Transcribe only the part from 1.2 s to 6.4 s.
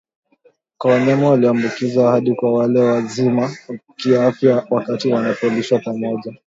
walioambukizwa hadi kwa wale wazima kiafya wakati wanapolishwa pamoja